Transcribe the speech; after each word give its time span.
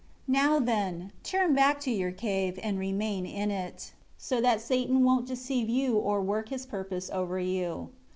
5 0.25 0.29
Now 0.29 0.59
then, 0.59 1.11
turn 1.21 1.53
back 1.53 1.79
to 1.81 1.91
your 1.91 2.11
cave, 2.11 2.57
and 2.63 2.79
remain 2.79 3.23
in 3.27 3.51
it, 3.51 3.91
so 4.17 4.41
that 4.41 4.59
Satan 4.59 5.03
won't 5.03 5.27
deceive 5.27 5.69
you 5.69 5.95
or 5.95 6.19
work 6.23 6.49
his 6.49 6.65
purpose 6.65 7.11
over 7.13 7.37
you. 7.39 7.89